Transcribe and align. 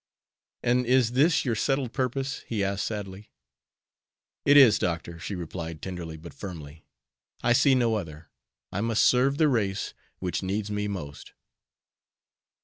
"And 0.63 0.87
is 0.87 1.11
this 1.11 1.45
your 1.45 1.53
settled 1.53 1.93
purpose?" 1.93 2.43
he 2.47 2.63
asked, 2.63 2.85
sadly. 2.87 3.29
"It 4.45 4.57
is, 4.57 4.79
Doctor," 4.79 5.19
she 5.19 5.35
replied, 5.35 5.79
tenderly 5.79 6.17
but 6.17 6.33
firmly. 6.33 6.87
"I 7.43 7.53
see 7.53 7.75
no 7.75 7.93
other. 7.93 8.31
I 8.71 8.81
must 8.81 9.05
serve 9.05 9.37
the 9.37 9.47
race 9.47 9.93
which 10.17 10.41
needs 10.41 10.71
me 10.71 10.87
most." 10.87 11.33